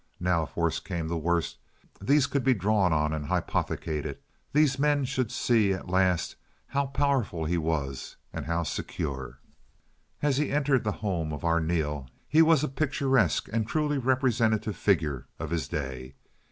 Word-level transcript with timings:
Now, 0.19 0.41
if 0.41 0.57
worst 0.57 0.83
came 0.83 1.09
to 1.09 1.15
worst, 1.15 1.59
these 2.01 2.25
could 2.25 2.43
be 2.43 2.55
drawn 2.55 2.91
on 2.91 3.13
and 3.13 3.27
hypothecated. 3.27 4.17
These 4.51 4.79
men 4.79 5.05
should 5.05 5.31
see 5.31 5.73
at 5.73 5.89
last 5.91 6.35
how 6.65 6.87
powerful 6.87 7.45
he 7.45 7.59
was 7.59 8.15
and 8.33 8.47
how 8.47 8.63
secure. 8.63 9.37
As 10.23 10.37
he 10.37 10.49
entered 10.49 10.83
the 10.85 10.91
home 11.05 11.31
of 11.31 11.43
Arneel 11.45 12.07
he 12.27 12.41
was 12.41 12.63
a 12.63 12.67
picturesque 12.67 13.47
and 13.53 13.67
truly 13.67 13.99
representative 13.99 14.75
figure 14.75 15.27
of 15.37 15.51
his 15.51 15.67
day. 15.67 16.15